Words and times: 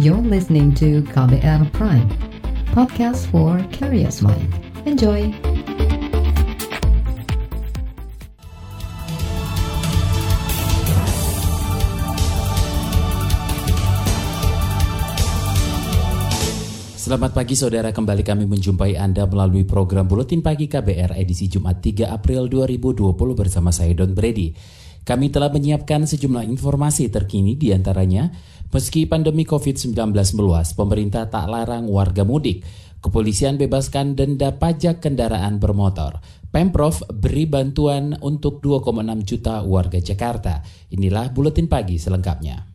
You're 0.00 0.24
listening 0.24 0.72
to 0.80 1.04
KBR 1.12 1.68
Prime, 1.76 2.08
podcast 2.72 3.28
for 3.28 3.60
curious 3.76 4.24
mind. 4.24 4.48
Enjoy! 4.88 5.28
Selamat 16.96 17.36
pagi 17.36 17.52
saudara, 17.52 17.92
kembali 17.92 18.24
kami 18.24 18.48
menjumpai 18.48 18.96
Anda 18.96 19.28
melalui 19.28 19.68
program 19.68 20.08
Buletin 20.08 20.40
Pagi 20.40 20.72
KBR 20.72 21.20
edisi 21.20 21.52
Jumat 21.52 21.84
3 21.84 22.08
April 22.08 22.48
2020 22.48 23.12
bersama 23.36 23.68
saya 23.68 23.92
Don 23.92 24.16
Brady. 24.16 24.56
Kami 25.02 25.34
telah 25.34 25.50
menyiapkan 25.50 26.06
sejumlah 26.06 26.46
informasi 26.46 27.10
terkini 27.10 27.58
di 27.58 27.74
antaranya, 27.74 28.30
meski 28.70 29.04
pandemi 29.04 29.42
COVID-19 29.42 29.98
meluas, 30.38 30.72
pemerintah 30.78 31.26
tak 31.26 31.50
larang 31.50 31.90
warga 31.90 32.22
mudik. 32.22 32.62
Kepolisian 33.02 33.58
bebaskan 33.58 34.14
denda 34.14 34.54
pajak 34.54 35.02
kendaraan 35.02 35.58
bermotor. 35.58 36.22
Pemprov 36.54 37.02
beri 37.10 37.50
bantuan 37.50 38.14
untuk 38.22 38.62
2,6 38.62 39.26
juta 39.26 39.66
warga 39.66 39.98
Jakarta. 39.98 40.62
Inilah 40.94 41.34
Buletin 41.34 41.66
Pagi 41.66 41.98
selengkapnya. 41.98 42.72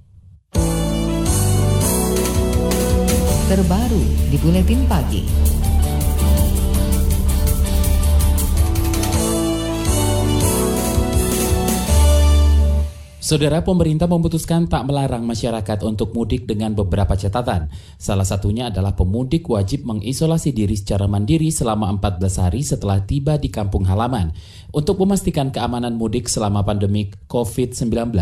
terbaru 3.47 4.27
di 4.27 4.35
Buletin 4.43 4.83
Pagi. 4.91 5.46
Saudara 13.27 13.59
pemerintah 13.59 14.07
memutuskan 14.07 14.71
tak 14.71 14.87
melarang 14.87 15.27
masyarakat 15.27 15.83
untuk 15.83 16.15
mudik 16.15 16.47
dengan 16.47 16.71
beberapa 16.71 17.11
catatan. 17.11 17.67
Salah 17.99 18.23
satunya 18.23 18.71
adalah 18.71 18.95
pemudik 18.95 19.51
wajib 19.51 19.83
mengisolasi 19.83 20.55
diri 20.55 20.79
secara 20.79 21.11
mandiri 21.11 21.51
selama 21.51 21.91
14 21.99 22.23
hari 22.39 22.63
setelah 22.63 23.03
tiba 23.03 23.35
di 23.35 23.51
kampung 23.51 23.83
halaman. 23.83 24.31
Untuk 24.71 25.03
memastikan 25.03 25.51
keamanan 25.51 25.99
mudik 25.99 26.31
selama 26.31 26.63
pandemi 26.63 27.11
COVID-19, 27.27 28.15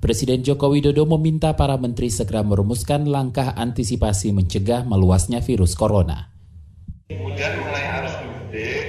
Presiden 0.00 0.40
Joko 0.40 0.72
Widodo 0.72 1.04
meminta 1.04 1.52
para 1.52 1.76
menteri 1.76 2.08
segera 2.08 2.40
merumuskan 2.40 3.04
langkah 3.12 3.52
antisipasi 3.60 4.32
mencegah 4.32 4.88
meluasnya 4.88 5.44
virus 5.44 5.76
corona. 5.76 6.32
Kemudian 7.12 7.60
mulai 7.60 7.84
arus 8.00 8.16
mudik, 8.24 8.84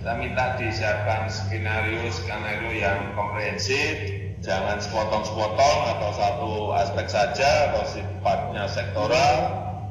saya 0.00 0.16
minta 0.16 0.56
disiapkan 0.56 1.28
skenario-skenario 1.28 2.72
yang 2.72 3.12
komprehensif, 3.12 4.17
jangan 4.42 4.78
sepotong-sepotong 4.78 5.78
atau 5.98 6.10
satu 6.14 6.50
aspek 6.78 7.06
saja 7.10 7.50
atau 7.72 7.82
sifatnya 7.90 8.64
sektoral 8.70 9.36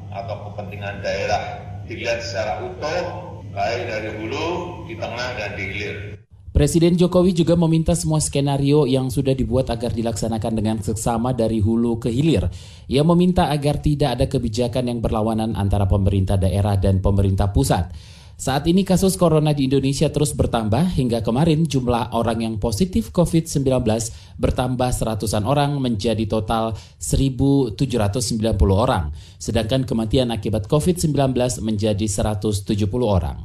atau 0.08 0.34
kepentingan 0.50 1.04
daerah 1.04 1.42
dilihat 1.84 2.24
secara 2.24 2.64
utuh 2.64 3.28
baik 3.52 3.82
dari 3.88 4.10
hulu, 4.20 4.48
di 4.86 4.94
tengah 4.96 5.28
dan 5.36 5.50
di 5.56 5.64
hilir. 5.68 5.96
Presiden 6.48 6.98
Jokowi 6.98 7.38
juga 7.38 7.54
meminta 7.54 7.94
semua 7.94 8.18
skenario 8.18 8.82
yang 8.88 9.14
sudah 9.14 9.30
dibuat 9.30 9.70
agar 9.70 9.94
dilaksanakan 9.94 10.52
dengan 10.58 10.76
seksama 10.82 11.30
dari 11.30 11.62
hulu 11.62 12.02
ke 12.02 12.10
hilir. 12.10 12.50
Ia 12.90 13.06
meminta 13.06 13.46
agar 13.52 13.78
tidak 13.78 14.18
ada 14.18 14.26
kebijakan 14.26 14.90
yang 14.90 14.98
berlawanan 14.98 15.54
antara 15.54 15.86
pemerintah 15.86 16.34
daerah 16.34 16.74
dan 16.74 16.98
pemerintah 16.98 17.54
pusat. 17.54 17.94
Saat 18.38 18.70
ini 18.70 18.86
kasus 18.86 19.18
corona 19.18 19.50
di 19.50 19.66
Indonesia 19.66 20.06
terus 20.14 20.30
bertambah 20.30 20.94
hingga 20.94 21.26
kemarin 21.26 21.66
jumlah 21.66 22.14
orang 22.14 22.46
yang 22.46 22.54
positif 22.62 23.10
COVID-19 23.10 23.66
bertambah 24.38 24.94
seratusan 24.94 25.42
orang 25.42 25.74
menjadi 25.82 26.22
total 26.30 26.78
1.790 27.02 27.74
orang, 28.70 29.10
sedangkan 29.42 29.82
kematian 29.82 30.30
akibat 30.30 30.70
COVID-19 30.70 31.34
menjadi 31.66 32.06
170 32.06 32.62
orang. 33.02 33.42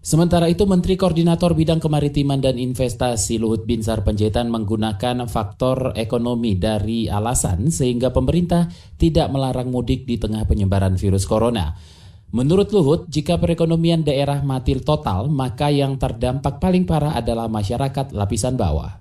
Sementara 0.00 0.48
itu, 0.48 0.64
Menteri 0.64 0.96
Koordinator 0.96 1.52
Bidang 1.52 1.84
Kemaritiman 1.84 2.40
dan 2.40 2.56
Investasi 2.56 3.36
Luhut 3.36 3.68
Binsar 3.68 4.08
Panjaitan 4.08 4.48
menggunakan 4.48 5.28
faktor 5.28 5.92
ekonomi 6.00 6.56
dari 6.56 7.12
alasan 7.12 7.68
sehingga 7.68 8.08
pemerintah 8.08 8.72
tidak 8.96 9.28
melarang 9.28 9.68
mudik 9.68 10.08
di 10.08 10.16
tengah 10.16 10.48
penyebaran 10.48 10.96
virus 10.96 11.28
corona. 11.28 11.97
Menurut 12.28 12.68
Luhut, 12.76 13.08
jika 13.08 13.40
perekonomian 13.40 14.04
daerah 14.04 14.44
mati 14.44 14.76
total, 14.76 15.32
maka 15.32 15.72
yang 15.72 15.96
terdampak 15.96 16.60
paling 16.60 16.84
parah 16.84 17.16
adalah 17.16 17.48
masyarakat 17.48 18.12
lapisan 18.12 18.52
bawah. 18.52 19.00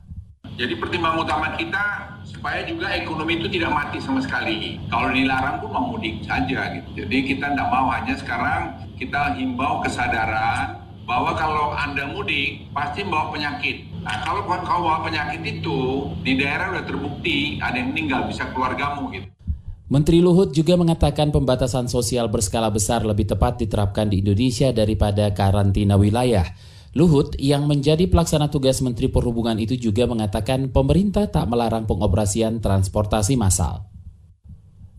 Jadi 0.55 0.79
pertimbangan 0.79 1.27
utama 1.27 1.51
kita 1.59 2.07
supaya 2.23 2.63
juga 2.63 2.87
ekonomi 2.95 3.35
itu 3.35 3.51
tidak 3.51 3.75
mati 3.75 3.99
sama 3.99 4.23
sekali. 4.23 4.79
Kalau 4.87 5.11
dilarang 5.11 5.59
pun 5.59 5.69
mau 5.75 5.91
mudik 5.91 6.23
saja 6.23 6.71
gitu. 6.71 7.03
Jadi 7.03 7.17
kita 7.35 7.51
tidak 7.51 7.67
mau 7.67 7.91
hanya 7.91 8.16
sekarang 8.16 8.61
kita 8.95 9.35
himbau 9.35 9.83
kesadaran 9.83 10.79
bahwa 11.03 11.35
kalau 11.35 11.75
Anda 11.75 12.07
mudik 12.07 12.71
pasti 12.71 13.03
bawa 13.03 13.35
penyakit. 13.35 13.91
Nah 14.07 14.23
kalau 14.23 14.47
kau 14.47 14.87
bawa 14.87 15.03
penyakit 15.03 15.43
itu 15.43 16.09
di 16.23 16.39
daerah 16.39 16.71
sudah 16.71 16.85
terbukti 16.87 17.59
ada 17.59 17.75
yang 17.75 17.91
meninggal 17.91 18.23
bisa 18.23 18.47
keluargamu 18.55 19.11
gitu. 19.11 19.27
Menteri 19.87 20.19
Luhut 20.19 20.51
juga 20.51 20.75
mengatakan 20.75 21.31
pembatasan 21.31 21.87
sosial 21.87 22.27
berskala 22.27 22.67
besar 22.67 23.07
lebih 23.07 23.23
tepat 23.23 23.63
diterapkan 23.63 24.11
di 24.11 24.19
Indonesia 24.19 24.67
daripada 24.75 25.31
karantina 25.31 25.95
wilayah. 25.95 26.43
Luhut 26.91 27.39
yang 27.39 27.71
menjadi 27.71 28.03
pelaksana 28.11 28.51
tugas 28.51 28.83
Menteri 28.83 29.07
Perhubungan 29.07 29.55
itu 29.55 29.79
juga 29.79 30.03
mengatakan 30.03 30.75
pemerintah 30.75 31.31
tak 31.31 31.47
melarang 31.47 31.87
pengoperasian 31.87 32.59
transportasi 32.59 33.39
massal. 33.39 33.87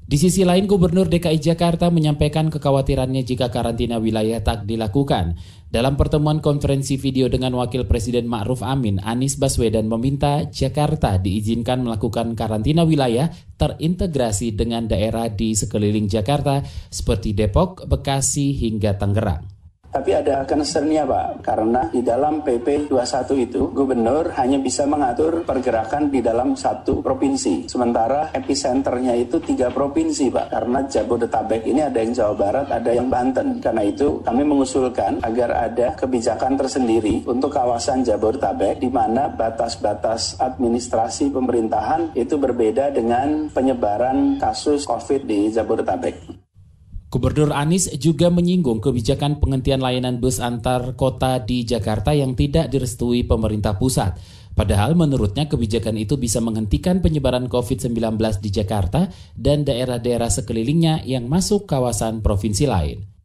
Di 0.09 0.17
sisi 0.17 0.41
lain, 0.41 0.65
Gubernur 0.65 1.05
DKI 1.13 1.37
Jakarta 1.37 1.93
menyampaikan 1.93 2.49
kekhawatirannya 2.49 3.29
jika 3.29 3.53
karantina 3.53 4.01
wilayah 4.01 4.41
tak 4.41 4.65
dilakukan. 4.65 5.37
Dalam 5.69 6.01
pertemuan 6.01 6.41
konferensi 6.41 6.97
video 6.97 7.29
dengan 7.29 7.53
Wakil 7.53 7.85
Presiden 7.85 8.25
Ma'ruf 8.25 8.65
Amin, 8.65 9.05
Anies 9.05 9.37
Baswedan 9.37 9.85
meminta 9.85 10.49
Jakarta 10.49 11.21
diizinkan 11.21 11.85
melakukan 11.85 12.33
karantina 12.33 12.89
wilayah 12.89 13.29
terintegrasi 13.61 14.57
dengan 14.57 14.89
daerah 14.89 15.29
di 15.29 15.53
sekeliling 15.53 16.09
Jakarta 16.09 16.65
seperti 16.89 17.37
Depok, 17.37 17.85
Bekasi, 17.85 18.57
hingga 18.57 18.97
Tangerang. 18.97 19.58
Tapi 19.88 20.12
ada 20.12 20.44
concernnya 20.44 21.09
Pak, 21.09 21.41
karena 21.41 21.88
di 21.88 22.04
dalam 22.04 22.44
PP 22.44 22.93
21 22.93 23.41
itu 23.41 23.72
gubernur 23.72 24.28
hanya 24.37 24.60
bisa 24.60 24.84
mengatur 24.84 25.49
pergerakan 25.49 26.12
di 26.12 26.21
dalam 26.21 26.53
satu 26.53 27.00
provinsi. 27.00 27.65
Sementara 27.72 28.28
epicenternya 28.37 29.16
itu 29.16 29.41
tiga 29.41 29.72
provinsi 29.72 30.28
Pak, 30.28 30.53
karena 30.53 30.84
Jabodetabek 30.84 31.65
ini 31.65 31.81
ada 31.81 32.04
yang 32.04 32.12
Jawa 32.12 32.34
Barat, 32.37 32.66
ada 32.69 32.91
yang 32.93 33.09
Banten. 33.09 33.65
Karena 33.65 33.81
itu 33.81 34.21
kami 34.21 34.44
mengusulkan 34.44 35.25
agar 35.25 35.56
ada 35.56 35.97
kebijakan 35.97 36.60
tersendiri 36.60 37.25
untuk 37.25 37.56
kawasan 37.56 38.05
Jabodetabek 38.05 38.84
di 38.84 38.93
mana 38.93 39.32
batas-batas 39.32 40.37
administrasi 40.37 41.32
pemerintahan 41.32 42.12
itu 42.12 42.37
berbeda 42.37 42.93
dengan 42.93 43.49
penyebaran 43.49 44.37
kasus 44.37 44.84
COVID 44.84 45.25
di 45.25 45.49
Jabodetabek. 45.49 46.28
Gubernur 47.09 47.57
Anies 47.57 47.89
juga 47.97 48.29
menyinggung 48.29 48.85
kebijakan 48.85 49.41
penghentian 49.41 49.81
layanan 49.81 50.21
bus 50.21 50.45
antar 50.45 50.93
kota 50.93 51.41
di 51.41 51.65
Jakarta 51.65 52.13
yang 52.13 52.37
tidak 52.37 52.69
direstui 52.69 53.25
pemerintah 53.25 53.81
pusat. 53.81 54.13
Padahal 54.53 54.93
menurutnya 54.93 55.49
kebijakan 55.49 55.97
itu 55.97 56.21
bisa 56.21 56.45
menghentikan 56.45 57.01
penyebaran 57.01 57.49
COVID-19 57.49 57.97
di 58.45 58.51
Jakarta 58.53 59.09
dan 59.33 59.65
daerah-daerah 59.65 60.29
sekelilingnya 60.29 61.09
yang 61.09 61.33
masuk 61.33 61.65
kawasan 61.65 62.21
provinsi 62.21 62.69
lain. 62.69 63.18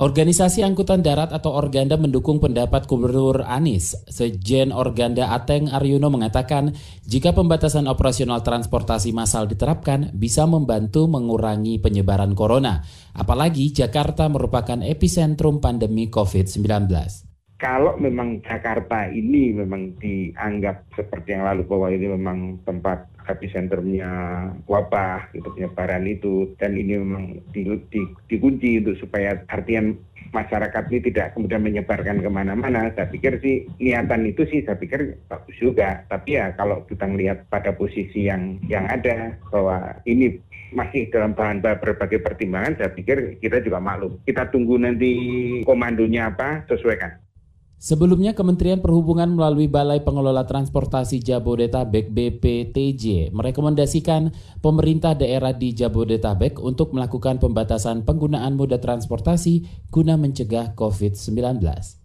Organisasi 0.00 0.64
Angkutan 0.64 1.04
Darat 1.04 1.28
atau 1.28 1.52
Organda 1.52 2.00
mendukung 2.00 2.40
pendapat 2.40 2.88
Gubernur 2.88 3.44
Anies. 3.44 3.92
Sejen 4.08 4.72
Organda 4.72 5.28
Ateng 5.28 5.68
Aryono 5.68 6.08
mengatakan, 6.08 6.72
jika 7.04 7.36
pembatasan 7.36 7.84
operasional 7.84 8.40
transportasi 8.40 9.12
massal 9.12 9.44
diterapkan, 9.44 10.08
bisa 10.16 10.48
membantu 10.48 11.04
mengurangi 11.04 11.76
penyebaran 11.84 12.32
corona. 12.32 12.80
Apalagi 13.12 13.76
Jakarta 13.76 14.24
merupakan 14.32 14.80
epicentrum 14.80 15.60
pandemi 15.60 16.08
COVID-19 16.08 17.28
kalau 17.60 18.00
memang 18.00 18.40
Jakarta 18.40 19.04
ini 19.12 19.52
memang 19.52 20.00
dianggap 20.00 20.96
seperti 20.96 21.36
yang 21.36 21.44
lalu 21.44 21.68
bahwa 21.68 21.92
ini 21.92 22.06
memang 22.16 22.64
tempat 22.64 23.04
epicenternya 23.34 24.10
wabah 24.66 25.30
gitu 25.34 25.48
penyebaran 25.54 26.04
itu 26.06 26.50
dan 26.58 26.74
ini 26.74 26.98
memang 26.98 27.24
di, 27.54 27.66
di, 27.90 28.00
dikunci 28.28 28.82
untuk 28.82 28.96
supaya 28.98 29.40
artian 29.48 29.98
masyarakat 30.30 30.86
ini 30.90 31.00
tidak 31.10 31.34
kemudian 31.34 31.62
menyebarkan 31.62 32.22
ke 32.22 32.30
mana-mana. 32.30 32.90
Saya 32.94 33.10
pikir 33.10 33.42
sih 33.42 33.66
niatan 33.82 34.30
itu 34.30 34.46
sih 34.46 34.62
saya 34.62 34.78
pikir 34.78 35.18
bagus 35.26 35.56
juga. 35.58 36.06
Tapi 36.06 36.38
ya 36.38 36.54
kalau 36.54 36.86
kita 36.86 37.06
melihat 37.06 37.46
pada 37.50 37.74
posisi 37.74 38.30
yang 38.30 38.58
yang 38.70 38.86
ada 38.86 39.34
bahwa 39.50 39.98
ini 40.06 40.38
masih 40.70 41.10
dalam 41.10 41.34
bahan 41.34 41.58
berbagai 41.62 42.22
pertimbangan, 42.22 42.78
saya 42.78 42.90
pikir 42.94 43.42
kita 43.42 43.58
juga 43.58 43.82
maklum. 43.82 44.22
Kita 44.22 44.54
tunggu 44.54 44.78
nanti 44.78 45.10
komandonya 45.66 46.30
apa, 46.30 46.62
sesuaikan. 46.70 47.18
Sebelumnya 47.80 48.36
Kementerian 48.36 48.84
Perhubungan 48.84 49.32
melalui 49.32 49.64
Balai 49.64 50.04
Pengelola 50.04 50.44
Transportasi 50.44 51.24
Jabodetabek 51.24 52.12
BPTJ 52.12 53.32
merekomendasikan 53.32 54.36
pemerintah 54.60 55.16
daerah 55.16 55.56
di 55.56 55.72
Jabodetabek 55.72 56.60
untuk 56.60 56.92
melakukan 56.92 57.40
pembatasan 57.40 58.04
penggunaan 58.04 58.52
moda 58.60 58.76
transportasi 58.76 59.88
guna 59.88 60.20
mencegah 60.20 60.76
COVID-19. 60.76 61.99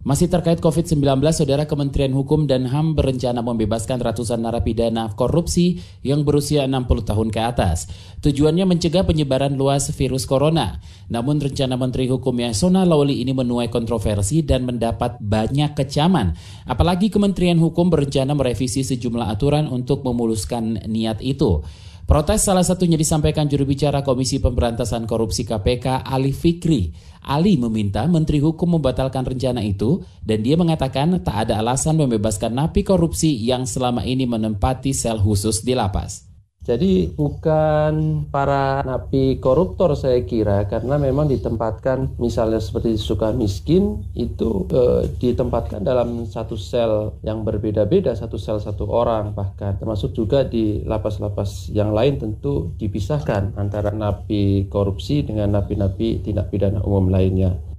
Masih 0.00 0.32
terkait 0.32 0.64
COVID-19, 0.64 0.96
Saudara 1.28 1.68
Kementerian 1.68 2.16
Hukum 2.16 2.48
dan 2.48 2.64
HAM 2.64 2.96
berencana 2.96 3.44
membebaskan 3.44 4.00
ratusan 4.00 4.40
narapidana 4.40 5.12
korupsi 5.12 5.84
yang 6.00 6.24
berusia 6.24 6.64
60 6.64 7.04
tahun 7.04 7.28
ke 7.28 7.36
atas. 7.36 7.84
Tujuannya 8.24 8.64
mencegah 8.64 9.04
penyebaran 9.04 9.60
luas 9.60 9.92
virus 9.92 10.24
corona. 10.24 10.80
Namun 11.12 11.44
rencana 11.44 11.76
Menteri 11.76 12.08
Hukum 12.08 12.32
Yasona 12.32 12.88
Lawli 12.88 13.20
ini 13.20 13.36
menuai 13.36 13.68
kontroversi 13.68 14.40
dan 14.40 14.64
mendapat 14.64 15.20
banyak 15.20 15.76
kecaman. 15.76 16.32
Apalagi 16.64 17.12
Kementerian 17.12 17.60
Hukum 17.60 17.92
berencana 17.92 18.32
merevisi 18.32 18.80
sejumlah 18.80 19.28
aturan 19.28 19.68
untuk 19.68 20.00
memuluskan 20.00 20.80
niat 20.88 21.20
itu. 21.20 21.60
Protes 22.10 22.42
salah 22.42 22.66
satunya 22.66 22.98
disampaikan 22.98 23.46
juru 23.46 23.62
bicara 23.62 24.02
Komisi 24.02 24.42
Pemberantasan 24.42 25.06
Korupsi 25.06 25.46
KPK 25.46 26.02
Ali 26.02 26.34
Fikri. 26.34 26.90
Ali 27.22 27.54
meminta 27.54 28.02
Menteri 28.10 28.42
Hukum 28.42 28.74
membatalkan 28.74 29.22
rencana 29.22 29.62
itu 29.62 30.02
dan 30.18 30.42
dia 30.42 30.58
mengatakan 30.58 31.22
tak 31.22 31.46
ada 31.46 31.62
alasan 31.62 31.94
membebaskan 32.02 32.50
napi 32.50 32.82
korupsi 32.82 33.30
yang 33.38 33.62
selama 33.62 34.02
ini 34.02 34.26
menempati 34.26 34.90
sel 34.90 35.22
khusus 35.22 35.62
di 35.62 35.78
lapas. 35.78 36.29
Jadi 36.70 37.10
bukan 37.18 38.22
para 38.30 38.86
napi 38.86 39.42
koruptor 39.42 39.98
saya 39.98 40.22
kira 40.22 40.70
karena 40.70 41.02
memang 41.02 41.26
ditempatkan 41.26 42.14
misalnya 42.22 42.62
seperti 42.62 42.94
suka 42.94 43.34
miskin 43.34 44.06
itu 44.14 44.70
eh, 44.70 45.10
ditempatkan 45.18 45.82
dalam 45.82 46.30
satu 46.30 46.54
sel 46.54 47.18
yang 47.26 47.42
berbeda-beda 47.42 48.14
satu 48.14 48.38
sel 48.38 48.62
satu 48.62 48.86
orang 48.86 49.34
bahkan 49.34 49.82
termasuk 49.82 50.14
juga 50.14 50.46
di 50.46 50.86
lapas-lapas 50.86 51.74
yang 51.74 51.90
lain 51.90 52.22
tentu 52.22 52.70
dipisahkan 52.78 53.58
antara 53.58 53.90
napi 53.90 54.70
korupsi 54.70 55.26
dengan 55.26 55.58
napi-napi 55.58 56.22
tindak 56.22 56.54
pidana 56.54 56.86
umum 56.86 57.10
lainnya. 57.10 57.69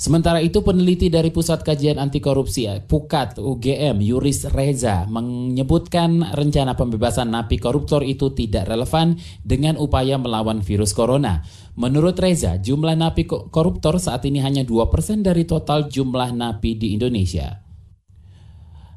Sementara 0.00 0.40
itu 0.40 0.64
peneliti 0.64 1.12
dari 1.12 1.28
Pusat 1.28 1.60
Kajian 1.60 2.00
Anti 2.00 2.24
Korupsi 2.24 2.64
Pukat 2.88 3.36
UGM 3.36 4.00
Yuris 4.00 4.48
Reza 4.48 5.04
menyebutkan 5.04 6.24
rencana 6.24 6.72
pembebasan 6.72 7.28
napi 7.28 7.60
koruptor 7.60 8.00
itu 8.00 8.32
tidak 8.32 8.64
relevan 8.72 9.20
dengan 9.44 9.76
upaya 9.76 10.16
melawan 10.16 10.64
virus 10.64 10.96
corona. 10.96 11.44
Menurut 11.76 12.16
Reza, 12.16 12.56
jumlah 12.56 12.96
napi 12.96 13.28
koruptor 13.28 14.00
saat 14.00 14.24
ini 14.24 14.40
hanya 14.40 14.64
2% 14.64 15.20
dari 15.20 15.44
total 15.44 15.92
jumlah 15.92 16.32
napi 16.32 16.80
di 16.80 16.96
Indonesia. 16.96 17.60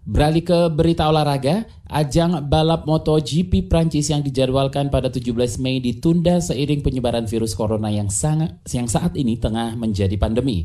Beralih 0.08 0.48
ke 0.48 0.60
berita 0.72 1.12
olahraga, 1.12 1.68
ajang 1.92 2.48
balap 2.48 2.88
MotoGP 2.88 3.68
Prancis 3.68 4.08
yang 4.08 4.24
dijadwalkan 4.24 4.88
pada 4.88 5.12
17 5.12 5.60
Mei 5.60 5.84
ditunda 5.84 6.40
seiring 6.40 6.80
penyebaran 6.80 7.28
virus 7.28 7.52
corona 7.60 7.92
yang 7.92 8.08
sangat 8.08 8.56
yang 8.72 8.88
saat 8.88 9.20
ini 9.20 9.36
tengah 9.36 9.76
menjadi 9.76 10.16
pandemi. 10.16 10.64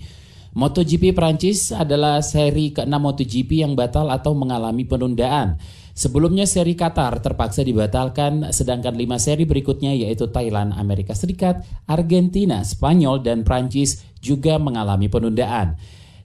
MotoGP 0.57 1.13
Prancis 1.13 1.75
adalah 1.77 2.25
seri 2.25 2.73
ke-6 2.73 2.89
MotoGP 2.89 3.61
yang 3.61 3.77
batal 3.77 4.09
atau 4.09 4.33
mengalami 4.33 4.89
penundaan. 4.89 5.61
Sebelumnya 5.99 6.47
seri 6.47 6.79
Qatar 6.79 7.19
terpaksa 7.19 7.67
dibatalkan, 7.67 8.55
sedangkan 8.55 8.95
lima 8.95 9.19
seri 9.19 9.45
berikutnya 9.45 9.93
yaitu 9.99 10.31
Thailand, 10.31 10.71
Amerika 10.79 11.11
Serikat, 11.11 11.67
Argentina, 11.91 12.63
Spanyol, 12.63 13.21
dan 13.21 13.43
Prancis 13.43 14.07
juga 14.23 14.63
mengalami 14.63 15.11
penundaan. 15.11 15.75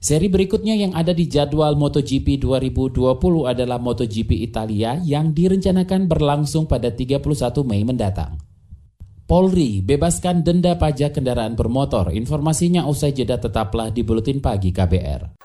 Seri 0.04 0.28
berikutnya 0.28 0.76
yang 0.76 0.92
ada 0.92 1.16
di 1.16 1.24
jadwal 1.24 1.80
MotoGP 1.80 2.36
2020 2.36 3.00
adalah 3.48 3.80
MotoGP 3.80 4.46
Italia 4.46 5.00
yang 5.00 5.32
direncanakan 5.32 6.12
berlangsung 6.12 6.68
pada 6.68 6.92
31 6.92 7.24
Mei 7.64 7.88
mendatang. 7.88 8.43
Polri 9.24 9.80
bebaskan 9.80 10.44
denda 10.44 10.76
pajak 10.76 11.16
kendaraan 11.16 11.56
bermotor. 11.56 12.12
Informasinya 12.12 12.84
usai 12.84 13.16
jeda 13.16 13.40
tetaplah 13.40 13.88
di 13.88 14.04
Buletin 14.04 14.36
Pagi 14.36 14.68
KBR. 14.68 15.40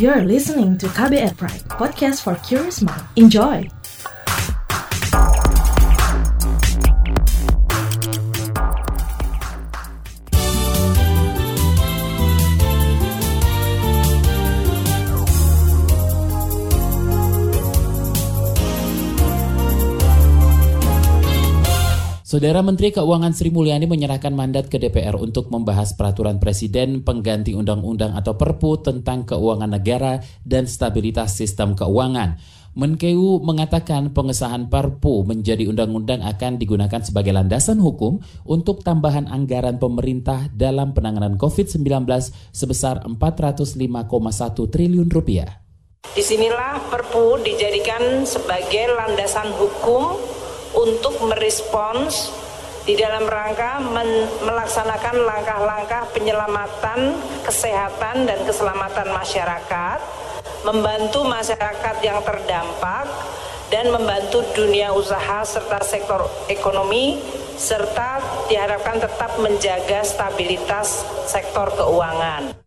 You're 0.00 0.24
listening 0.24 0.80
to 0.80 0.88
KBR 0.88 1.36
Pride, 1.36 1.68
podcast 1.76 2.24
for 2.24 2.40
curious 2.40 2.80
mind. 2.80 3.04
Enjoy! 3.20 3.83
Saudara 22.34 22.66
Menteri 22.66 22.90
Keuangan 22.90 23.30
Sri 23.30 23.54
Mulyani 23.54 23.86
menyerahkan 23.86 24.34
mandat 24.34 24.66
ke 24.66 24.74
DPR 24.82 25.14
untuk 25.14 25.54
membahas 25.54 25.94
peraturan 25.94 26.42
presiden 26.42 27.06
pengganti 27.06 27.54
undang-undang 27.54 28.10
atau 28.18 28.34
Perpu 28.34 28.82
tentang 28.82 29.22
keuangan 29.22 29.70
negara 29.70 30.18
dan 30.42 30.66
stabilitas 30.66 31.38
sistem 31.38 31.78
keuangan. 31.78 32.34
Menkeu 32.74 33.38
mengatakan 33.38 34.10
pengesahan 34.10 34.66
Perpu 34.66 35.22
menjadi 35.22 35.70
undang-undang 35.70 36.26
akan 36.26 36.58
digunakan 36.58 36.98
sebagai 37.06 37.30
landasan 37.30 37.78
hukum 37.78 38.18
untuk 38.42 38.82
tambahan 38.82 39.30
anggaran 39.30 39.78
pemerintah 39.78 40.50
dalam 40.50 40.90
penanganan 40.90 41.38
COVID-19 41.38 41.86
sebesar 42.50 43.06
405,1 43.14 43.78
triliun 44.74 45.06
rupiah. 45.06 45.62
Di 46.10 46.22
sinilah 46.26 46.82
Perpu 46.90 47.38
dijadikan 47.46 48.26
sebagai 48.26 48.90
landasan 48.90 49.54
hukum 49.54 50.42
untuk 50.74 51.18
merespons 51.24 52.34
di 52.84 53.00
dalam 53.00 53.24
rangka 53.24 53.80
melaksanakan 54.44 55.24
langkah-langkah 55.24 56.04
penyelamatan 56.12 57.16
kesehatan 57.40 58.28
dan 58.28 58.38
keselamatan 58.44 59.08
masyarakat, 59.08 59.98
membantu 60.68 61.24
masyarakat 61.24 61.96
yang 62.04 62.20
terdampak, 62.20 63.08
dan 63.72 63.88
membantu 63.88 64.44
dunia 64.52 64.92
usaha 64.92 65.40
serta 65.42 65.80
sektor 65.80 66.28
ekonomi, 66.52 67.16
serta 67.56 68.20
diharapkan 68.52 69.00
tetap 69.00 69.40
menjaga 69.40 70.04
stabilitas 70.04 71.08
sektor 71.24 71.72
keuangan. 71.72 72.63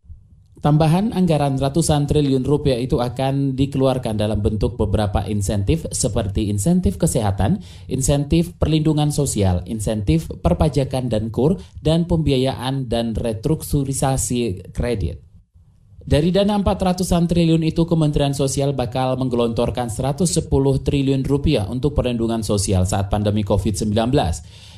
Tambahan 0.58 1.14
anggaran 1.14 1.62
ratusan 1.62 2.10
triliun 2.10 2.42
rupiah 2.42 2.82
itu 2.82 2.98
akan 2.98 3.54
dikeluarkan 3.54 4.18
dalam 4.18 4.42
bentuk 4.42 4.74
beberapa 4.74 5.22
insentif 5.30 5.86
seperti 5.94 6.50
insentif 6.50 6.98
kesehatan, 6.98 7.62
insentif 7.86 8.58
perlindungan 8.58 9.14
sosial, 9.14 9.62
insentif 9.70 10.26
perpajakan 10.42 11.14
dan 11.14 11.30
kur, 11.30 11.62
dan 11.86 12.10
pembiayaan 12.10 12.90
dan 12.90 13.14
restrukturisasi 13.14 14.74
kredit. 14.74 15.28
Dari 16.08 16.32
dana 16.32 16.56
400-an 16.56 17.28
triliun 17.28 17.68
itu 17.68 17.84
Kementerian 17.84 18.32
Sosial 18.32 18.72
bakal 18.72 19.20
menggelontorkan 19.20 19.92
110 19.92 20.48
triliun 20.80 21.20
rupiah 21.28 21.68
untuk 21.68 22.00
perlindungan 22.00 22.48
sosial 22.48 22.88
saat 22.88 23.12
pandemi 23.12 23.44
COVID-19. 23.44 23.92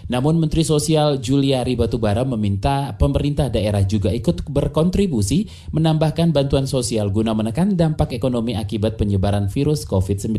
Namun 0.09 0.41
Menteri 0.41 0.65
Sosial 0.65 1.21
Juliari 1.21 1.77
Batubara 1.77 2.25
meminta 2.25 2.97
pemerintah 2.97 3.45
daerah 3.53 3.85
juga 3.85 4.09
ikut 4.09 4.41
berkontribusi 4.49 5.69
menambahkan 5.69 6.33
bantuan 6.33 6.65
sosial 6.65 7.13
guna 7.13 7.37
menekan 7.37 7.77
dampak 7.77 8.17
ekonomi 8.17 8.57
akibat 8.57 8.97
penyebaran 8.97 9.53
virus 9.53 9.85
COVID-19 9.85 10.33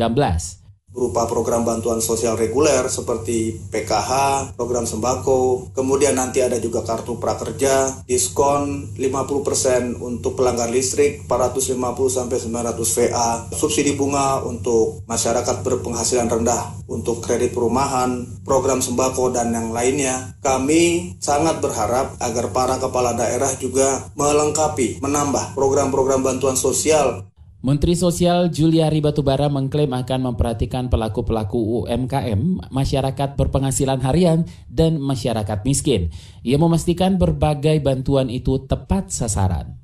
berupa 0.90 1.30
program 1.30 1.62
bantuan 1.62 2.02
sosial 2.02 2.34
reguler 2.34 2.90
seperti 2.90 3.56
PKH, 3.70 4.12
program 4.58 4.84
sembako, 4.84 5.70
kemudian 5.70 6.18
nanti 6.18 6.42
ada 6.42 6.58
juga 6.58 6.82
kartu 6.82 7.16
prakerja, 7.22 8.04
diskon 8.10 8.90
50% 8.98 10.02
untuk 10.02 10.34
pelanggan 10.34 10.74
listrik 10.74 11.24
450 11.30 12.10
sampai 12.10 12.38
900 12.42 12.96
VA, 12.98 13.28
subsidi 13.54 13.94
bunga 13.94 14.42
untuk 14.42 15.06
masyarakat 15.06 15.62
berpenghasilan 15.62 16.26
rendah 16.26 16.82
untuk 16.90 17.22
kredit 17.22 17.54
perumahan, 17.54 18.26
program 18.42 18.82
sembako 18.82 19.30
dan 19.30 19.54
yang 19.54 19.70
lainnya. 19.70 20.34
Kami 20.42 21.14
sangat 21.22 21.62
berharap 21.62 22.18
agar 22.18 22.50
para 22.50 22.76
kepala 22.82 23.14
daerah 23.14 23.54
juga 23.62 24.10
melengkapi, 24.18 24.98
menambah 24.98 25.54
program-program 25.54 26.26
bantuan 26.26 26.58
sosial 26.58 27.29
Menteri 27.60 27.92
Sosial 27.92 28.48
Juliari 28.48 29.04
Batubara 29.04 29.52
mengklaim 29.52 29.92
akan 29.92 30.32
memperhatikan 30.32 30.88
pelaku-pelaku 30.88 31.84
UMKM, 31.84 32.72
masyarakat 32.72 33.36
berpenghasilan 33.36 34.00
harian, 34.00 34.48
dan 34.64 34.96
masyarakat 34.96 35.60
miskin. 35.68 36.08
Ia 36.40 36.56
memastikan 36.56 37.20
berbagai 37.20 37.76
bantuan 37.84 38.32
itu 38.32 38.64
tepat 38.64 39.12
sasaran. 39.12 39.76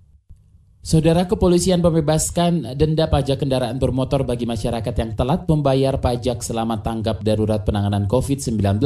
Saudara 0.87 1.27
kepolisian 1.27 1.83
membebaskan 1.83 2.79
denda 2.79 3.11
pajak 3.11 3.43
kendaraan 3.43 3.75
bermotor 3.75 4.23
bagi 4.23 4.47
masyarakat 4.47 4.95
yang 4.95 5.19
telat 5.19 5.43
membayar 5.51 5.99
pajak 5.99 6.47
selama 6.47 6.79
tanggap 6.79 7.27
darurat 7.27 7.67
penanganan 7.67 8.07
COVID-19. 8.07 8.79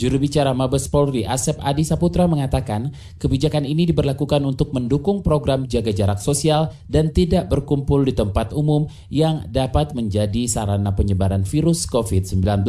Juru 0.00 0.16
bicara 0.16 0.56
Mabes 0.56 0.88
Polri 0.88 1.28
Asep 1.28 1.60
Adi 1.60 1.84
Saputra 1.84 2.24
mengatakan 2.24 2.96
kebijakan 3.20 3.68
ini 3.68 3.84
diberlakukan 3.92 4.40
untuk 4.40 4.72
mendukung 4.72 5.20
program 5.20 5.68
jaga 5.68 5.92
jarak 5.92 6.16
sosial 6.16 6.72
dan 6.88 7.12
tidak 7.12 7.52
berkumpul 7.52 8.08
di 8.08 8.16
tempat 8.16 8.56
umum 8.56 8.88
yang 9.12 9.44
dapat 9.52 9.92
menjadi 9.92 10.48
sarana 10.48 10.96
penyebaran 10.96 11.44
virus 11.44 11.84
COVID-19. 11.92 12.64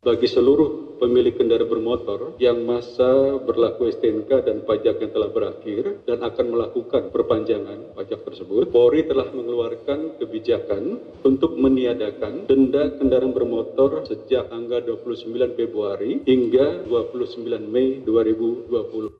Bagi 0.00 0.24
seluruh 0.32 0.96
pemilik 0.96 1.36
kendaraan 1.36 1.68
bermotor 1.68 2.32
yang 2.40 2.64
masa 2.64 3.36
berlaku 3.36 3.92
STNK 3.92 4.48
dan 4.48 4.64
pajak 4.64 4.96
yang 4.96 5.12
telah 5.12 5.28
berakhir 5.28 6.00
dan 6.08 6.24
akan 6.24 6.56
melakukan 6.56 7.12
perpanjangan 7.12 7.92
pajak 7.92 8.24
tersebut, 8.24 8.72
Polri 8.72 9.04
telah 9.04 9.28
mengeluarkan 9.28 10.16
kebijakan 10.16 11.04
untuk 11.20 11.52
meniadakan 11.60 12.48
denda 12.48 12.96
kendaraan 12.96 13.36
bermotor 13.36 14.08
sejak 14.08 14.48
tanggal 14.48 14.80
29 14.80 15.36
Februari 15.52 16.24
hingga 16.24 16.80
29 16.88 17.60
Mei 17.68 18.00
2020. 18.00 19.19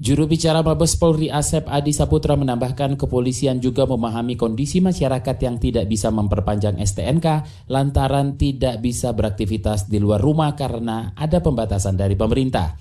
Juru 0.00 0.24
bicara 0.24 0.64
Mabes 0.64 0.96
Polri 0.96 1.28
Asep 1.28 1.68
Adi 1.68 1.92
Saputra 1.92 2.32
menambahkan 2.32 2.96
kepolisian 2.96 3.60
juga 3.60 3.84
memahami 3.84 4.32
kondisi 4.32 4.80
masyarakat 4.80 5.36
yang 5.44 5.60
tidak 5.60 5.92
bisa 5.92 6.08
memperpanjang 6.08 6.80
STNK 6.80 7.44
lantaran 7.68 8.40
tidak 8.40 8.80
bisa 8.80 9.12
beraktivitas 9.12 9.92
di 9.92 10.00
luar 10.00 10.24
rumah 10.24 10.56
karena 10.56 11.12
ada 11.12 11.44
pembatasan 11.44 12.00
dari 12.00 12.16
pemerintah. 12.16 12.80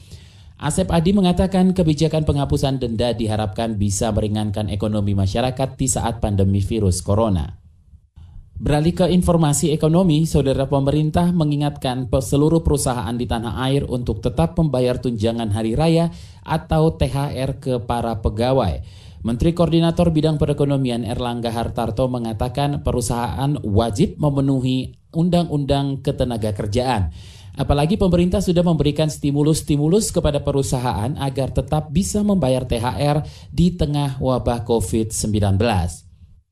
Asep 0.63 0.87
Adi 0.87 1.11
mengatakan 1.11 1.75
kebijakan 1.75 2.23
penghapusan 2.23 2.79
denda 2.79 3.11
diharapkan 3.11 3.75
bisa 3.75 4.15
meringankan 4.15 4.71
ekonomi 4.71 5.11
masyarakat 5.11 5.75
di 5.75 5.91
saat 5.91 6.23
pandemi 6.23 6.63
virus 6.63 7.03
corona. 7.03 7.51
Beralih 8.59 8.91
ke 8.91 9.07
informasi 9.07 9.71
ekonomi, 9.71 10.27
saudara 10.27 10.67
pemerintah 10.67 11.31
mengingatkan 11.31 12.11
seluruh 12.11 12.59
perusahaan 12.59 13.15
di 13.15 13.23
tanah 13.23 13.55
air 13.63 13.87
untuk 13.87 14.19
tetap 14.19 14.59
membayar 14.59 14.99
tunjangan 14.99 15.47
hari 15.55 15.79
raya 15.79 16.11
atau 16.43 16.91
THR 16.91 17.63
ke 17.63 17.79
para 17.79 18.19
pegawai. 18.19 18.83
Menteri 19.23 19.55
Koordinator 19.55 20.11
Bidang 20.11 20.35
Perekonomian 20.35 21.07
Erlangga 21.07 21.55
Hartarto 21.55 22.11
mengatakan 22.11 22.83
perusahaan 22.83 23.55
wajib 23.63 24.19
memenuhi 24.19 24.91
Undang-Undang 25.15 26.03
Ketenagakerjaan. 26.03 27.15
Apalagi 27.55 27.95
pemerintah 27.95 28.43
sudah 28.43 28.67
memberikan 28.67 29.07
stimulus-stimulus 29.07 30.11
kepada 30.11 30.43
perusahaan 30.43 31.15
agar 31.15 31.55
tetap 31.55 31.95
bisa 31.95 32.27
membayar 32.27 32.67
THR 32.67 33.23
di 33.55 33.71
tengah 33.79 34.19
wabah 34.19 34.67
COVID-19. 34.67 36.08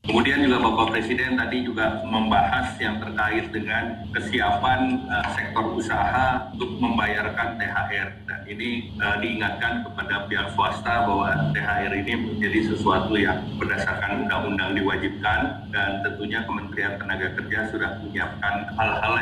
Kemudian 0.08 0.40
juga 0.40 0.64
Bapak 0.64 0.96
Presiden 0.96 1.36
tadi 1.36 1.68
juga 1.68 2.00
membahas 2.08 2.80
yang 2.80 2.96
terkait 3.04 3.52
dengan 3.52 4.08
kesiapan 4.16 5.04
uh, 5.04 5.28
sektor 5.36 5.76
usaha 5.76 6.48
untuk 6.56 6.80
membayarkan 6.80 7.60
THR 7.60 8.16
dan 8.24 8.40
ini 8.48 8.88
uh, 9.04 9.20
diingatkan 9.20 9.84
kepada 9.84 10.24
pihak 10.32 10.48
swasta 10.56 11.04
bahwa 11.04 11.52
THR 11.52 11.92
ini 11.92 12.14
menjadi 12.24 12.72
sesuatu 12.72 13.20
yang 13.20 13.36
berdasarkan 13.60 14.24
undang-undang 14.24 14.80
diwajibkan 14.80 15.68
dan 15.76 16.00
tentunya 16.00 16.40
Kementerian 16.48 16.96
Tenaga 16.96 17.28
Kerja 17.36 17.60
sudah 17.68 18.00
menyiapkan 18.00 18.56
hal-hal 18.80 19.14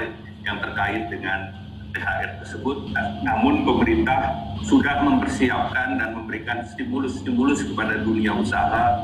yang 0.46 0.62
terkait 0.62 1.10
dengan 1.10 1.50
THR 1.98 2.46
tersebut. 2.46 2.94
Namun 3.26 3.66
pemerintah 3.66 4.38
sudah 4.62 5.02
mempersiapkan 5.02 5.98
dan 5.98 6.14
memberikan 6.14 6.62
stimulus-stimulus 6.62 7.66
kepada 7.74 8.06
dunia 8.06 8.38
usaha 8.38 9.02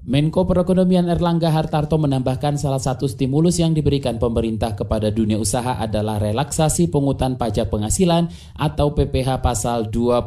Menko 0.00 0.48
Perekonomian 0.48 1.12
Erlangga 1.12 1.52
Hartarto 1.52 2.00
menambahkan 2.00 2.56
salah 2.56 2.80
satu 2.80 3.04
stimulus 3.04 3.60
yang 3.60 3.76
diberikan 3.76 4.16
pemerintah 4.16 4.72
kepada 4.72 5.12
dunia 5.12 5.36
usaha 5.36 5.76
adalah 5.76 6.16
relaksasi 6.16 6.88
pungutan 6.88 7.36
pajak 7.36 7.68
penghasilan 7.68 8.32
atau 8.56 8.96
PPH 8.96 9.44
pasal 9.44 9.92
21 9.92 10.24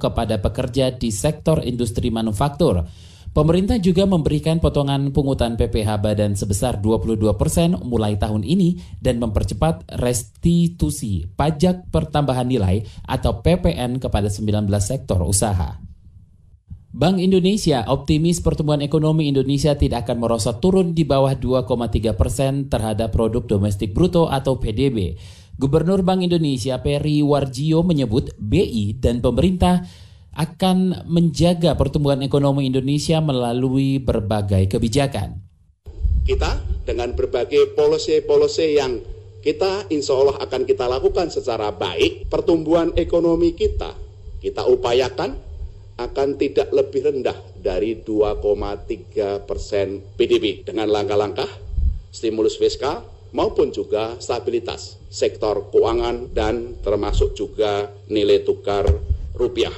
kepada 0.00 0.40
pekerja 0.40 0.88
di 0.96 1.12
sektor 1.12 1.60
industri 1.68 2.08
manufaktur. 2.08 2.88
Pemerintah 3.36 3.76
juga 3.76 4.08
memberikan 4.08 4.56
potongan 4.56 5.12
pungutan 5.12 5.60
PPH 5.60 6.00
badan 6.00 6.32
sebesar 6.32 6.80
22 6.80 7.28
persen 7.36 7.76
mulai 7.84 8.16
tahun 8.16 8.40
ini 8.40 8.80
dan 9.04 9.20
mempercepat 9.20 10.00
restitusi 10.00 11.28
pajak 11.36 11.92
pertambahan 11.92 12.48
nilai 12.48 12.88
atau 13.04 13.44
PPN 13.44 14.00
kepada 14.00 14.32
19 14.32 14.64
sektor 14.80 15.20
usaha. 15.28 15.87
Bank 16.88 17.20
Indonesia 17.20 17.84
optimis 17.84 18.40
pertumbuhan 18.40 18.80
ekonomi 18.80 19.28
Indonesia 19.28 19.76
tidak 19.76 20.08
akan 20.08 20.24
merosot 20.24 20.56
turun 20.64 20.96
di 20.96 21.04
bawah 21.04 21.36
2,3 21.36 22.16
persen 22.16 22.72
terhadap 22.72 23.12
produk 23.12 23.44
domestik 23.44 23.92
bruto 23.92 24.32
atau 24.32 24.56
PDB. 24.56 25.20
Gubernur 25.60 26.00
Bank 26.00 26.24
Indonesia 26.24 26.80
Peri 26.80 27.20
Warjio 27.20 27.84
menyebut 27.84 28.32
BI 28.40 28.96
dan 28.96 29.20
pemerintah 29.20 29.84
akan 30.32 31.04
menjaga 31.04 31.76
pertumbuhan 31.76 32.24
ekonomi 32.24 32.64
Indonesia 32.64 33.20
melalui 33.20 34.00
berbagai 34.00 34.72
kebijakan. 34.72 35.44
Kita 36.24 36.56
dengan 36.88 37.12
berbagai 37.12 37.76
polisi-polisi 37.76 38.80
yang 38.80 38.96
kita 39.44 39.92
insya 39.92 40.16
Allah 40.16 40.40
akan 40.40 40.64
kita 40.64 40.88
lakukan 40.88 41.28
secara 41.28 41.68
baik, 41.68 42.32
pertumbuhan 42.32 42.96
ekonomi 42.96 43.52
kita 43.52 44.08
kita 44.38 44.62
upayakan 44.70 45.34
akan 45.98 46.38
tidak 46.38 46.70
lebih 46.70 47.10
rendah 47.10 47.34
dari 47.58 47.98
2,3 47.98 49.42
persen 49.42 49.98
PDB 50.14 50.62
dengan 50.62 50.86
langkah-langkah 50.86 51.50
stimulus 52.14 52.54
fiskal 52.54 53.02
maupun 53.34 53.74
juga 53.74 54.16
stabilitas 54.22 54.96
sektor 55.10 55.68
keuangan 55.68 56.32
dan 56.32 56.78
termasuk 56.80 57.34
juga 57.34 57.90
nilai 58.08 58.46
tukar 58.46 58.86
rupiah. 59.36 59.74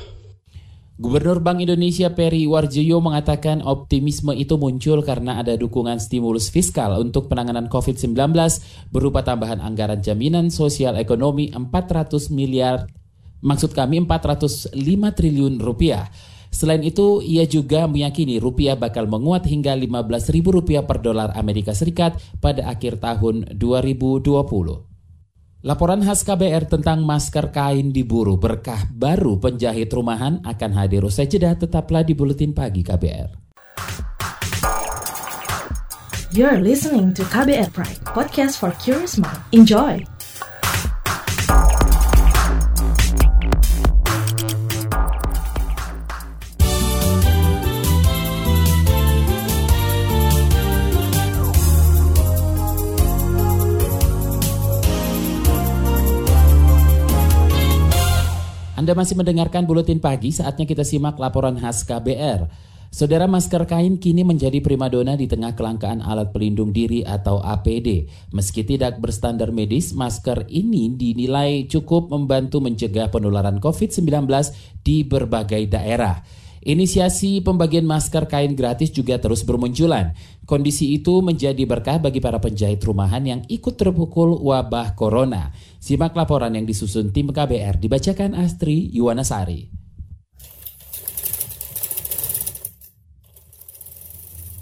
Gubernur 1.00 1.40
Bank 1.40 1.64
Indonesia 1.64 2.12
Peri 2.12 2.44
Warjoyo 2.44 3.00
mengatakan 3.00 3.64
optimisme 3.64 4.36
itu 4.36 4.60
muncul 4.60 5.00
karena 5.00 5.40
ada 5.40 5.56
dukungan 5.56 5.96
stimulus 5.96 6.52
fiskal 6.52 6.92
untuk 7.00 7.32
penanganan 7.32 7.72
COVID-19 7.72 8.12
berupa 8.92 9.24
tambahan 9.24 9.64
anggaran 9.64 10.04
jaminan 10.04 10.52
sosial 10.52 11.00
ekonomi 11.00 11.48
400 11.56 12.28
miliar 12.36 12.84
maksud 13.40 13.76
kami 13.76 14.04
405 14.04 14.72
triliun 15.16 15.60
rupiah. 15.60 16.08
Selain 16.50 16.82
itu, 16.82 17.22
ia 17.22 17.46
juga 17.46 17.86
meyakini 17.86 18.42
rupiah 18.42 18.74
bakal 18.74 19.06
menguat 19.06 19.46
hingga 19.46 19.78
15 19.78 20.34
ribu 20.34 20.50
rupiah 20.50 20.82
per 20.82 20.98
dolar 20.98 21.30
Amerika 21.38 21.70
Serikat 21.70 22.18
pada 22.42 22.66
akhir 22.66 22.98
tahun 22.98 23.54
2020. 23.54 24.90
Laporan 25.60 26.00
khas 26.00 26.24
KBR 26.24 26.72
tentang 26.72 27.04
masker 27.04 27.52
kain 27.52 27.92
diburu 27.92 28.40
berkah 28.40 28.88
baru 28.96 29.36
penjahit 29.36 29.92
rumahan 29.92 30.40
akan 30.40 30.70
hadir 30.72 31.04
usai 31.04 31.28
jeda 31.28 31.52
tetaplah 31.52 32.00
di 32.00 32.16
Buletin 32.16 32.56
Pagi 32.56 32.80
KBR. 32.80 33.28
You're 36.32 36.64
listening 36.64 37.12
to 37.12 37.26
KBR 37.28 37.76
Pride, 37.76 38.00
podcast 38.08 38.56
for 38.56 38.72
curious 38.80 39.20
mind. 39.20 39.42
Enjoy! 39.52 40.19
Anda 58.80 58.96
masih 58.96 59.12
mendengarkan 59.12 59.68
Buletin 59.68 60.00
Pagi, 60.00 60.32
saatnya 60.32 60.64
kita 60.64 60.88
simak 60.88 61.20
laporan 61.20 61.52
khas 61.60 61.84
KBR. 61.84 62.48
Saudara 62.88 63.28
masker 63.28 63.68
kain 63.68 64.00
kini 64.00 64.24
menjadi 64.24 64.56
primadona 64.64 65.20
di 65.20 65.28
tengah 65.28 65.52
kelangkaan 65.52 66.00
alat 66.00 66.32
pelindung 66.32 66.72
diri 66.72 67.04
atau 67.04 67.44
APD. 67.44 68.08
Meski 68.32 68.64
tidak 68.64 68.96
berstandar 68.96 69.52
medis, 69.52 69.92
masker 69.92 70.48
ini 70.48 70.96
dinilai 70.96 71.68
cukup 71.68 72.08
membantu 72.08 72.64
mencegah 72.64 73.12
penularan 73.12 73.60
COVID-19 73.60 74.24
di 74.80 75.04
berbagai 75.04 75.60
daerah. 75.68 76.24
Inisiasi 76.60 77.40
pembagian 77.40 77.88
masker 77.88 78.28
kain 78.28 78.52
gratis 78.52 78.92
juga 78.92 79.16
terus 79.16 79.40
bermunculan. 79.48 80.12
Kondisi 80.44 80.92
itu 80.92 81.24
menjadi 81.24 81.64
berkah 81.64 81.96
bagi 81.96 82.20
para 82.20 82.36
penjahit 82.36 82.84
rumahan 82.84 83.24
yang 83.24 83.40
ikut 83.48 83.80
terpukul 83.80 84.36
wabah 84.44 84.92
corona. 84.92 85.56
Simak 85.80 86.12
laporan 86.12 86.52
yang 86.52 86.68
disusun 86.68 87.16
tim 87.16 87.32
KBR 87.32 87.80
dibacakan 87.80 88.36
Astri 88.36 88.92
Yuwanasari. 88.92 89.72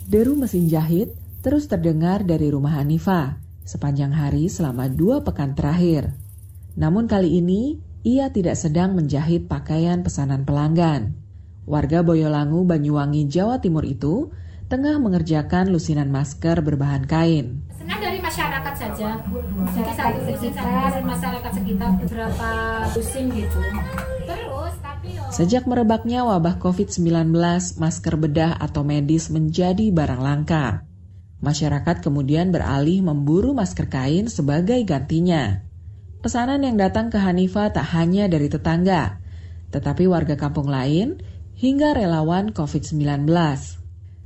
Deru 0.07 0.38
mesin 0.38 0.71
jahit 0.71 1.19
terus 1.43 1.67
terdengar 1.67 2.23
dari 2.23 2.49
rumah 2.49 2.78
Hanifa 2.78 3.43
sepanjang 3.67 4.14
hari 4.14 4.47
selama 4.47 4.87
dua 4.87 5.21
pekan 5.26 5.59
terakhir. 5.59 6.14
Namun 6.78 7.11
kali 7.11 7.43
ini 7.43 7.83
ia 8.07 8.31
tidak 8.31 8.55
sedang 8.55 8.95
menjahit 8.95 9.50
pakaian 9.50 10.00
pesanan 10.00 10.47
pelanggan. 10.47 11.27
Warga 11.68 12.00
Boyolangu, 12.00 12.64
Banyuwangi, 12.64 13.28
Jawa 13.28 13.60
Timur 13.60 13.84
itu 13.84 14.32
tengah 14.72 14.96
mengerjakan 14.96 15.68
lusinan 15.68 16.08
masker 16.08 16.64
berbahan 16.64 17.04
kain. 17.04 17.60
Senang 17.76 18.00
dari 18.00 18.16
masyarakat 18.25 18.72
saja. 18.72 19.20
Jadi 19.76 19.92
satu 19.92 20.18
lusin 20.25 20.52
dari 20.56 21.04
masyarakat 21.04 21.52
sekitar 21.52 21.90
beberapa 22.00 22.50
lusin 22.96 23.25
gitu. 23.37 23.60
Terus 24.25 24.75
tapi 24.80 25.08
Sejak 25.28 25.68
merebaknya 25.68 26.25
wabah 26.25 26.56
COVID-19, 26.56 27.37
masker 27.76 28.14
bedah 28.16 28.56
atau 28.56 28.80
medis 28.80 29.28
menjadi 29.28 29.92
barang 29.92 30.25
langka. 30.25 30.88
Masyarakat 31.44 32.00
kemudian 32.00 32.48
beralih 32.48 33.04
memburu 33.04 33.52
masker 33.52 33.92
kain 33.92 34.32
sebagai 34.32 34.80
gantinya. 34.88 35.60
Pesanan 36.25 36.64
yang 36.64 36.80
datang 36.80 37.12
ke 37.12 37.20
Hanifa 37.20 37.68
tak 37.70 37.92
hanya 37.92 38.25
dari 38.26 38.48
tetangga, 38.48 39.20
tetapi 39.68 40.08
warga 40.08 40.34
kampung 40.34 40.66
lain 40.66 41.20
hingga 41.59 41.91
relawan 41.91 42.55
COVID-19. 42.55 43.27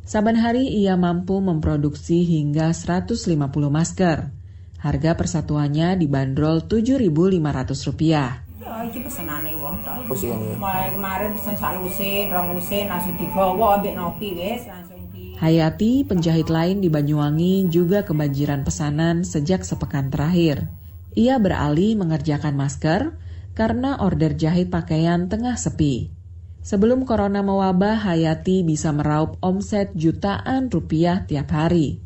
Saban 0.05 0.37
hari 0.37 0.69
ia 0.69 1.01
mampu 1.01 1.41
memproduksi 1.41 2.29
hingga 2.29 2.77
150 2.77 3.41
masker. 3.73 4.29
Harga 4.77 5.17
persatuannya 5.17 5.97
dibanderol 5.97 6.61
Rp7.500. 6.69 8.05
Ya, 8.05 8.45
iki 8.85 9.01
pesenane 9.01 9.57
wong 9.57 9.81
tok. 9.81 10.13
Mulai 10.61 10.93
kemarin 10.93 11.33
pesen 11.33 11.57
sak 11.57 11.81
lusin, 11.81 12.29
rong 12.29 12.53
lusin 12.53 12.93
langsung 12.93 13.17
digawa 13.17 13.81
ambek 13.81 13.97
nopi 13.97 14.29
wis 14.37 14.69
langsung 14.69 15.01
di 15.09 15.33
Hayati, 15.41 16.05
penjahit 16.05 16.53
lain 16.53 16.85
di 16.85 16.93
Banyuwangi 16.93 17.73
juga 17.73 18.05
kebanjiran 18.05 18.61
pesanan 18.61 19.25
sejak 19.25 19.65
sepekan 19.65 20.13
terakhir. 20.13 20.69
Ia 21.17 21.41
beralih 21.41 21.97
mengerjakan 21.97 22.53
masker 22.61 23.17
karena 23.57 24.05
order 24.05 24.37
jahit 24.37 24.69
pakaian 24.69 25.33
tengah 25.33 25.57
sepi. 25.57 26.22
Sebelum 26.63 27.03
corona 27.03 27.43
mewabah, 27.43 28.07
Hayati 28.07 28.63
bisa 28.63 28.95
meraup 28.95 29.35
omset 29.43 29.91
jutaan 29.99 30.71
rupiah 30.71 31.27
tiap 31.27 31.51
hari. 31.51 31.99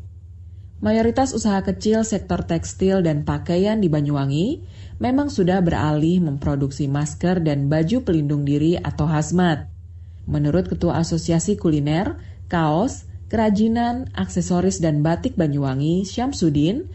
Mayoritas 0.81 1.33
usaha 1.33 1.61
kecil 1.61 2.05
sektor 2.05 2.45
tekstil 2.45 3.01
dan 3.01 3.25
pakaian 3.25 3.81
di 3.81 3.89
Banyuwangi 3.89 4.61
memang 5.01 5.29
sudah 5.29 5.61
beralih 5.61 6.21
memproduksi 6.21 6.85
masker 6.85 7.41
dan 7.41 7.65
baju 7.69 8.01
pelindung 8.05 8.45
diri 8.45 8.77
atau 8.77 9.09
hazmat. 9.09 9.69
Menurut 10.29 10.69
Ketua 10.69 11.01
Asosiasi 11.01 11.57
Kuliner, 11.57 12.17
Kaos, 12.45 13.09
Kerajinan, 13.29 14.09
Aksesoris 14.13 14.77
dan 14.81 15.01
Batik 15.01 15.33
Banyuwangi, 15.33 16.05
Syamsuddin, 16.05 16.85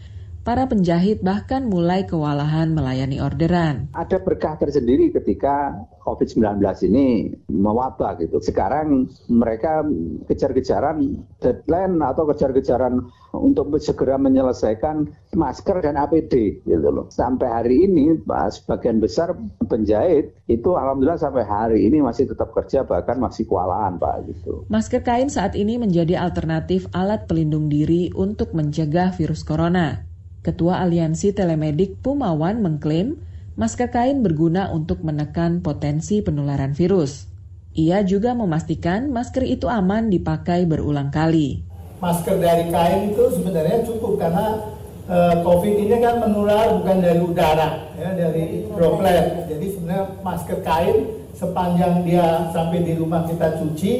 para 0.43 0.67
penjahit 0.67 1.23
bahkan 1.23 1.71
mulai 1.71 2.03
kewalahan 2.03 2.75
melayani 2.75 3.23
orderan. 3.23 3.87
Ada 3.95 4.19
berkah 4.19 4.59
tersendiri 4.59 5.09
ketika 5.15 5.71
COVID-19 6.03 6.59
ini 6.91 7.31
mewabah 7.47 8.19
gitu. 8.19 8.43
Sekarang 8.43 9.07
mereka 9.31 9.87
kejar-kejaran 10.27 11.23
deadline 11.39 11.95
atau 12.03 12.27
kejar-kejaran 12.27 13.07
untuk 13.31 13.71
segera 13.79 14.19
menyelesaikan 14.19 15.07
masker 15.31 15.79
dan 15.79 15.95
APD 15.95 16.59
gitu 16.67 16.89
loh. 16.91 17.07
Sampai 17.07 17.47
hari 17.47 17.87
ini 17.87 18.19
sebagian 18.27 18.99
besar 18.99 19.31
penjahit 19.71 20.35
itu 20.51 20.75
alhamdulillah 20.75 21.23
sampai 21.23 21.47
hari 21.47 21.87
ini 21.87 22.03
masih 22.03 22.27
tetap 22.27 22.51
kerja 22.51 22.83
bahkan 22.83 23.15
masih 23.17 23.47
kewalahan 23.47 23.95
Pak 23.95 24.27
gitu. 24.27 24.67
Masker 24.67 25.07
kain 25.07 25.31
saat 25.31 25.55
ini 25.55 25.79
menjadi 25.79 26.19
alternatif 26.19 26.91
alat 26.91 27.31
pelindung 27.31 27.71
diri 27.71 28.11
untuk 28.11 28.51
mencegah 28.51 29.15
virus 29.15 29.47
corona. 29.47 30.12
Ketua 30.43 30.83
Aliansi 30.83 31.31
Telemedik 31.31 32.03
Pumawan 32.03 32.59
mengklaim 32.59 33.15
masker 33.55 33.87
kain 33.95 34.19
berguna 34.19 34.75
untuk 34.75 34.99
menekan 34.99 35.63
potensi 35.63 36.19
penularan 36.19 36.75
virus. 36.75 37.31
Ia 37.79 38.03
juga 38.03 38.35
memastikan 38.35 39.07
masker 39.07 39.47
itu 39.47 39.71
aman 39.71 40.11
dipakai 40.11 40.67
berulang 40.67 41.15
kali. 41.15 41.63
Masker 42.03 42.43
dari 42.43 42.67
kain 42.75 43.15
itu 43.15 43.23
sebenarnya 43.39 43.87
cukup 43.87 44.19
karena 44.19 44.59
eh, 45.07 45.35
COVID 45.47 45.75
ini 45.79 45.95
kan 46.03 46.19
menular 46.19 46.75
bukan 46.75 46.97
dari 46.99 47.21
udara, 47.23 47.69
ya, 47.95 48.11
dari 48.11 48.67
droplet. 48.67 49.47
Jadi 49.47 49.65
sebenarnya 49.79 50.05
masker 50.27 50.59
kain 50.59 51.23
sepanjang 51.33 52.03
dia 52.03 52.51
sampai 52.51 52.83
di 52.83 52.93
rumah 52.99 53.23
kita 53.25 53.63
cuci, 53.63 53.93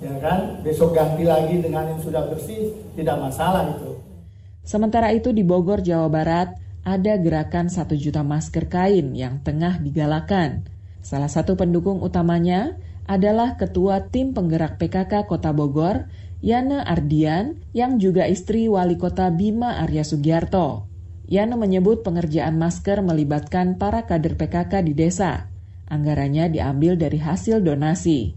ya 0.00 0.14
kan, 0.22 0.62
besok 0.62 0.94
ganti 0.94 1.26
lagi 1.26 1.60
dengan 1.60 1.92
yang 1.92 2.00
sudah 2.00 2.30
bersih, 2.30 2.72
tidak 2.94 3.20
masalah 3.20 3.68
itu. 3.74 3.99
Sementara 4.64 5.10
itu 5.10 5.32
di 5.32 5.42
Bogor, 5.42 5.80
Jawa 5.80 6.08
Barat, 6.12 6.56
ada 6.84 7.16
gerakan 7.20 7.68
satu 7.68 7.92
juta 7.96 8.24
masker 8.24 8.68
kain 8.68 9.12
yang 9.12 9.44
tengah 9.44 9.80
digalakan. 9.80 10.64
Salah 11.00 11.28
satu 11.28 11.56
pendukung 11.56 12.00
utamanya 12.00 12.76
adalah 13.08 13.56
Ketua 13.56 14.08
Tim 14.08 14.36
Penggerak 14.36 14.78
PKK 14.78 15.26
Kota 15.26 15.50
Bogor, 15.50 16.08
Yana 16.40 16.84
Ardian, 16.84 17.60
yang 17.76 18.00
juga 18.00 18.24
istri 18.24 18.68
Wali 18.70 18.96
Kota 18.96 19.28
Bima 19.28 19.80
Arya 19.80 20.06
Sugiarto. 20.06 20.88
Yana 21.30 21.54
menyebut 21.54 22.02
pengerjaan 22.02 22.56
masker 22.56 23.04
melibatkan 23.04 23.76
para 23.76 24.08
kader 24.08 24.34
PKK 24.40 24.82
di 24.82 24.96
desa. 24.96 25.46
Anggarannya 25.90 26.50
diambil 26.50 26.96
dari 26.96 27.18
hasil 27.18 27.60
donasi. 27.62 28.34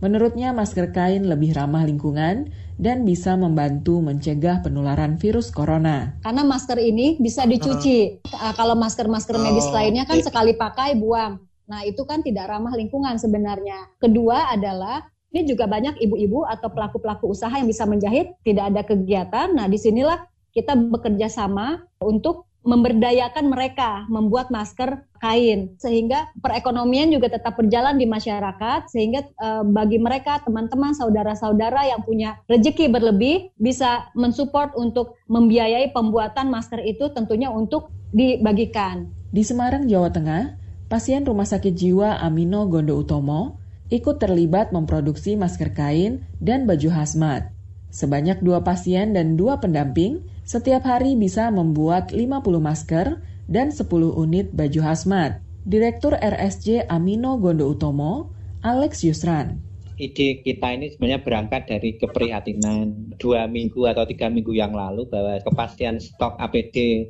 Menurutnya 0.00 0.56
masker 0.56 0.96
kain 0.96 1.28
lebih 1.28 1.52
ramah 1.52 1.84
lingkungan 1.84 2.48
dan 2.80 3.04
bisa 3.04 3.36
membantu 3.36 4.00
mencegah 4.00 4.64
penularan 4.64 5.20
virus 5.20 5.52
corona. 5.52 6.16
Karena 6.24 6.42
masker 6.48 6.80
ini 6.80 7.20
bisa 7.20 7.44
dicuci. 7.44 8.24
Uh, 8.24 8.56
kalau 8.56 8.72
masker-masker 8.74 9.36
medis 9.36 9.68
Oh, 9.68 9.76
lainnya 9.76 10.08
kan 10.08 10.24
sekali 10.24 10.56
pakai 10.56 10.96
buang. 10.96 11.36
Nah, 11.68 11.86
itu 11.86 12.02
kan 12.08 12.24
tidak 12.24 12.50
ramah 12.50 12.74
lingkungan 12.74 13.20
sebenarnya. 13.20 13.92
Kedua 14.00 14.50
adalah 14.50 15.06
ini 15.30 15.46
juga 15.46 15.70
banyak 15.70 16.02
ibu-ibu 16.02 16.42
atau 16.42 16.72
pelaku-pelaku 16.74 17.30
usaha 17.30 17.54
yang 17.54 17.70
bisa 17.70 17.86
menjahit, 17.86 18.34
tidak 18.42 18.74
ada 18.74 18.82
kegiatan. 18.82 19.54
Nah, 19.54 19.70
di 19.70 19.78
sinilah 19.78 20.26
kita 20.50 20.74
bekerja 20.74 21.30
sama 21.30 21.86
untuk 22.02 22.49
memberdayakan 22.60 23.48
mereka 23.48 24.04
membuat 24.12 24.52
masker 24.52 25.08
kain 25.20 25.76
sehingga 25.80 26.28
perekonomian 26.44 27.08
juga 27.08 27.32
tetap 27.32 27.56
berjalan 27.56 27.96
di 27.96 28.04
masyarakat 28.04 28.88
sehingga 28.92 29.24
eh, 29.24 29.64
bagi 29.64 29.96
mereka 29.96 30.44
teman-teman 30.44 30.92
saudara-saudara 30.92 31.88
yang 31.88 32.04
punya 32.04 32.36
rezeki 32.48 32.92
berlebih 32.92 33.52
bisa 33.56 34.08
mensupport 34.12 34.72
untuk 34.76 35.16
membiayai 35.32 35.92
pembuatan 35.92 36.52
masker 36.52 36.84
itu 36.84 37.08
tentunya 37.16 37.48
untuk 37.48 37.88
dibagikan. 38.12 39.08
Di 39.30 39.46
Semarang, 39.46 39.86
Jawa 39.86 40.10
Tengah, 40.10 40.58
pasien 40.90 41.22
Rumah 41.22 41.46
Sakit 41.46 41.72
Jiwa 41.72 42.18
Amino 42.18 42.66
Gondo 42.66 42.98
Utomo 42.98 43.62
ikut 43.90 44.22
terlibat 44.22 44.70
memproduksi 44.70 45.34
masker 45.34 45.74
kain 45.74 46.22
dan 46.38 46.66
baju 46.66 46.90
hazmat. 46.94 47.50
Sebanyak 47.90 48.38
dua 48.42 48.62
pasien 48.62 49.18
dan 49.18 49.34
dua 49.34 49.58
pendamping 49.58 50.22
setiap 50.50 50.82
hari 50.82 51.14
bisa 51.14 51.46
membuat 51.54 52.10
50 52.10 52.42
masker 52.58 53.22
dan 53.46 53.70
10 53.70 53.86
unit 54.18 54.50
baju 54.50 54.82
hazmat. 54.82 55.38
Direktur 55.62 56.18
RSJ 56.18 56.90
Amino 56.90 57.38
Gondo 57.38 57.70
Utomo, 57.70 58.34
Alex 58.66 59.06
Yusran. 59.06 59.62
ide 60.00 60.40
kita 60.40 60.72
ini 60.72 60.88
sebenarnya 60.96 61.20
berangkat 61.20 61.68
dari 61.68 62.00
keprihatinan 62.00 63.12
dua 63.20 63.44
minggu 63.44 63.84
atau 63.84 64.08
tiga 64.08 64.32
minggu 64.32 64.56
yang 64.56 64.72
lalu 64.72 65.04
bahwa 65.04 65.36
kepastian 65.44 66.00
stok 66.00 66.40
APD 66.40 67.04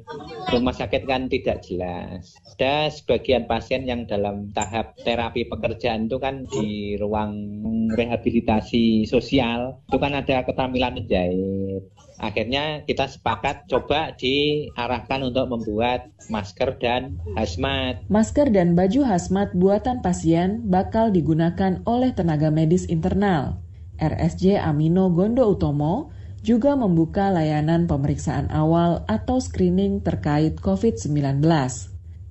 rumah 0.51 0.75
sakit 0.75 1.07
kan 1.07 1.31
tidak 1.31 1.63
jelas. 1.63 2.35
Ada 2.59 2.91
sebagian 2.91 3.47
pasien 3.47 3.87
yang 3.87 4.11
dalam 4.11 4.51
tahap 4.51 4.99
terapi 5.07 5.47
pekerjaan 5.47 6.11
itu 6.11 6.19
kan 6.19 6.51
di 6.51 6.99
ruang 6.99 7.63
rehabilitasi 7.95 9.07
sosial 9.07 9.79
itu 9.87 9.97
kan 10.03 10.11
ada 10.11 10.43
keterampilan 10.43 10.99
menjahit. 10.99 11.87
Akhirnya 12.21 12.85
kita 12.85 13.09
sepakat 13.09 13.65
coba 13.65 14.13
diarahkan 14.21 15.33
untuk 15.33 15.49
membuat 15.49 16.13
masker 16.29 16.77
dan 16.77 17.17
hazmat. 17.33 18.05
Masker 18.13 18.53
dan 18.53 18.77
baju 18.77 19.09
hazmat 19.09 19.57
buatan 19.57 20.05
pasien 20.05 20.69
bakal 20.69 21.09
digunakan 21.09 21.81
oleh 21.89 22.13
tenaga 22.13 22.53
medis 22.53 22.85
internal. 22.93 23.65
RSJ 23.97 24.61
Amino 24.61 25.09
Gondo 25.09 25.49
Utomo 25.49 26.13
juga 26.45 26.77
membuka 26.77 27.33
layanan 27.33 27.89
pemeriksaan 27.89 28.53
awal 28.53 29.05
atau 29.09 29.41
screening 29.41 30.05
terkait 30.05 30.61
COVID-19. 30.61 31.41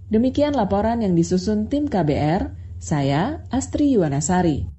Demikian 0.10 0.58
laporan 0.58 1.06
yang 1.06 1.14
disusun 1.14 1.70
tim 1.70 1.86
KBR, 1.86 2.54
saya 2.82 3.46
Astri 3.54 3.94
Yuwanasari. 3.94 4.79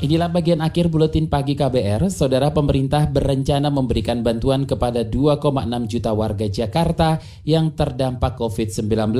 Inilah 0.00 0.32
bagian 0.32 0.64
akhir 0.64 0.88
buletin 0.88 1.28
pagi 1.28 1.52
KBR. 1.52 2.08
Saudara 2.08 2.48
pemerintah 2.56 3.04
berencana 3.04 3.68
memberikan 3.68 4.24
bantuan 4.24 4.64
kepada 4.64 5.04
2,6 5.04 5.44
juta 5.92 6.16
warga 6.16 6.48
Jakarta 6.48 7.20
yang 7.44 7.76
terdampak 7.76 8.32
COVID-19. 8.40 9.12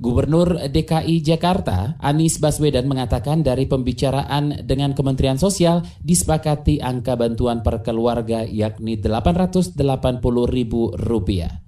Gubernur 0.00 0.56
DKI 0.72 1.20
Jakarta, 1.20 2.00
Anies 2.00 2.40
Baswedan 2.40 2.88
mengatakan 2.88 3.44
dari 3.44 3.68
pembicaraan 3.68 4.64
dengan 4.64 4.96
Kementerian 4.96 5.36
Sosial 5.36 5.84
disepakati 6.00 6.80
angka 6.80 7.12
bantuan 7.12 7.60
per 7.60 7.84
keluarga 7.84 8.40
yakni 8.40 8.96
Rp880.000. 8.96 11.65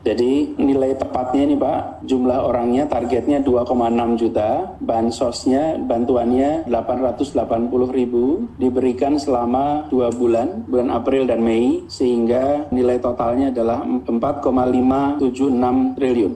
Jadi 0.00 0.56
nilai 0.56 0.96
tepatnya 0.96 1.44
nih 1.44 1.60
Pak, 1.60 2.08
jumlah 2.08 2.48
orangnya 2.48 2.88
targetnya 2.88 3.44
2,6 3.44 4.16
juta, 4.16 4.72
bansosnya 4.80 5.76
bantuannya 5.76 6.64
880 6.64 7.36
ribu, 7.92 8.48
diberikan 8.56 9.20
selama 9.20 9.92
dua 9.92 10.08
bulan, 10.08 10.64
bulan 10.64 10.88
April 10.88 11.28
dan 11.28 11.44
Mei, 11.44 11.84
sehingga 11.92 12.72
nilai 12.72 12.96
totalnya 12.96 13.52
adalah 13.52 13.84
4,576 13.84 15.92
triliun. 15.92 16.32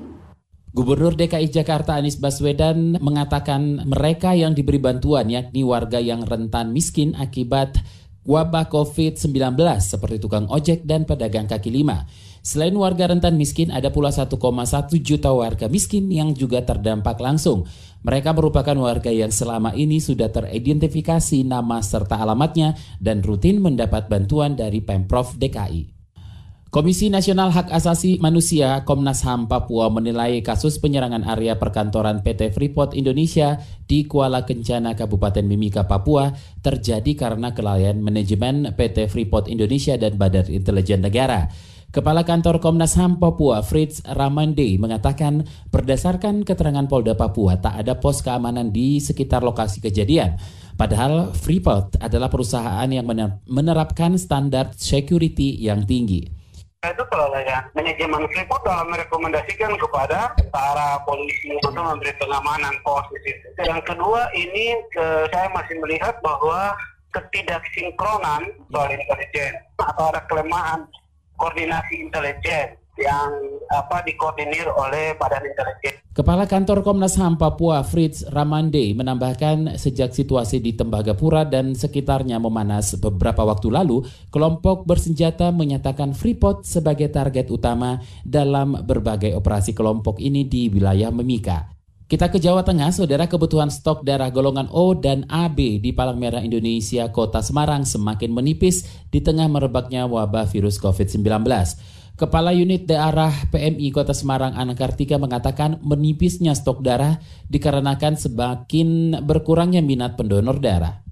Gubernur 0.75 1.15
DKI 1.17 1.49
Jakarta 1.49 1.97
Anies 1.97 2.21
Baswedan 2.21 3.01
mengatakan 3.01 3.89
mereka 3.89 4.37
yang 4.37 4.53
diberi 4.53 4.83
bantuan 4.83 5.31
yakni 5.31 5.65
warga 5.65 6.03
yang 6.03 6.27
rentan 6.27 6.75
miskin 6.75 7.15
akibat 7.17 7.81
wabah 8.29 8.69
COVID-19 8.69 9.57
seperti 9.81 10.21
tukang 10.21 10.51
ojek 10.51 10.85
dan 10.85 11.09
pedagang 11.09 11.47
kaki 11.47 11.71
lima. 11.71 12.05
Selain 12.45 12.77
warga 12.77 13.09
rentan 13.09 13.41
miskin, 13.41 13.73
ada 13.73 13.89
pula 13.89 14.13
1,1 14.13 14.37
juta 15.01 15.33
warga 15.33 15.65
miskin 15.65 16.13
yang 16.13 16.37
juga 16.37 16.61
terdampak 16.61 17.17
langsung. 17.17 17.65
Mereka 18.05 18.37
merupakan 18.37 18.77
warga 18.77 19.09
yang 19.09 19.33
selama 19.33 19.73
ini 19.73 19.97
sudah 19.97 20.29
teridentifikasi 20.29 21.41
nama 21.41 21.81
serta 21.81 22.21
alamatnya 22.21 22.77
dan 23.01 23.25
rutin 23.25 23.65
mendapat 23.65 24.13
bantuan 24.13 24.61
dari 24.61 24.85
Pemprov 24.85 25.41
DKI. 25.41 25.97
Komisi 26.69 27.09
Nasional 27.09 27.49
Hak 27.49 27.73
Asasi 27.73 28.21
Manusia 28.21 28.85
Komnas 28.85 29.25
HAM 29.25 29.49
Papua 29.49 29.89
menilai 29.89 30.45
kasus 30.45 30.77
penyerangan 30.83 31.25
area 31.25 31.57
perkantoran 31.57 32.21
PT 32.21 32.53
Freeport 32.53 32.93
Indonesia 32.93 33.57
di 33.89 34.05
Kuala 34.05 34.45
Kencana 34.45 34.93
Kabupaten 34.93 35.49
Mimika 35.49 35.89
Papua 35.89 36.29
terjadi 36.61 37.15
karena 37.17 37.57
kelalaian 37.57 37.97
manajemen 38.05 38.75
PT 38.77 39.09
Freeport 39.09 39.49
Indonesia 39.49 39.97
dan 39.97 40.21
Badan 40.21 40.51
Intelijen 40.53 41.01
Negara. 41.01 41.49
Kepala 41.95 42.27
Kantor 42.27 42.59
Komnas 42.59 42.99
HAM 42.99 43.23
Papua 43.23 43.63
Fritz 43.63 44.03
Ramande 44.03 44.67
mengatakan 44.83 45.47
berdasarkan 45.71 46.43
keterangan 46.43 46.91
Polda 46.91 47.15
Papua 47.15 47.55
tak 47.63 47.87
ada 47.87 47.95
pos 48.03 48.19
keamanan 48.19 48.75
di 48.75 48.99
sekitar 48.99 49.47
lokasi 49.47 49.79
kejadian. 49.79 50.35
Padahal 50.75 51.31
Freeport 51.31 51.95
adalah 52.03 52.27
perusahaan 52.27 52.91
yang 52.91 53.07
menerapkan 53.47 54.19
standar 54.19 54.75
security 54.75 55.55
yang 55.63 55.87
tinggi 55.87 56.43
itu 56.85 57.05
kelalaian 57.09 57.65
manajemen 57.73 58.29
Freeport 58.29 58.61
dalam 58.67 58.91
merekomendasikan 58.93 59.73
kepada 59.81 60.37
para 60.53 61.01
polisi 61.09 61.49
untuk 61.57 61.73
memberi 61.79 62.13
pengamanan 62.21 62.75
pos 62.85 63.09
di 63.09 63.25
situ. 63.25 63.47
Yang 63.63 63.95
kedua 63.95 64.29
ini 64.37 64.77
ke, 64.93 65.31
saya 65.33 65.49
masih 65.55 65.81
melihat 65.81 66.21
bahwa 66.21 66.77
ketidaksinkronan 67.15 68.53
soal 68.69 68.91
intelijen 68.91 69.55
atau 69.81 70.13
ada 70.13 70.21
kelemahan 70.29 70.85
koordinasi 71.45 72.01
intelijen 72.01 72.81
yang 72.97 73.37
apa 73.69 74.01
dikoordinir 74.07 74.65
oleh 74.71 75.13
Badan 75.19 75.45
Intelijen. 75.45 76.01
Kepala 76.15 76.47
Kantor 76.49 76.81
Komnas 76.81 77.19
HAM 77.19 77.37
Papua 77.37 77.83
Fritz 77.85 78.25
Ramande 78.31 78.95
menambahkan 78.95 79.77
sejak 79.77 80.15
situasi 80.15 80.63
di 80.63 80.73
Tembagapura 80.73 81.43
dan 81.45 81.75
sekitarnya 81.75 82.39
memanas 82.39 82.97
beberapa 82.97 83.43
waktu 83.45 83.69
lalu, 83.69 84.07
kelompok 84.31 84.87
bersenjata 84.87 85.51
menyatakan 85.51 86.15
Freeport 86.15 86.65
sebagai 86.65 87.11
target 87.11 87.51
utama 87.51 87.99
dalam 88.23 88.79
berbagai 88.87 89.35
operasi 89.37 89.75
kelompok 89.75 90.23
ini 90.23 90.47
di 90.47 90.71
wilayah 90.71 91.11
Memika. 91.11 91.74
Kita 92.15 92.31
ke 92.31 92.39
Jawa 92.39 92.63
Tengah, 92.63 92.95
saudara 92.95 93.27
kebutuhan 93.27 93.75
stok 93.75 94.07
darah 94.07 94.31
golongan 94.31 94.71
O 94.71 94.95
dan 94.95 95.27
AB 95.27 95.83
di 95.83 95.91
Palang 95.91 96.23
Merah 96.23 96.47
Indonesia 96.47 97.11
Kota 97.11 97.43
Semarang 97.43 97.83
semakin 97.83 98.31
menipis 98.31 98.87
di 99.11 99.19
tengah 99.19 99.51
merebaknya 99.51 100.07
wabah 100.07 100.47
virus 100.47 100.79
COVID-19. 100.79 101.27
Kepala 102.15 102.55
Unit 102.55 102.87
Daerah 102.87 103.35
PMI 103.51 103.91
Kota 103.91 104.15
Semarang 104.15 104.55
Ana 104.55 104.79
Kartika 104.79 105.19
mengatakan 105.19 105.83
menipisnya 105.83 106.55
stok 106.55 106.87
darah 106.87 107.19
dikarenakan 107.51 108.15
semakin 108.15 109.19
berkurangnya 109.27 109.83
minat 109.83 110.15
pendonor 110.15 110.63
darah. 110.63 111.03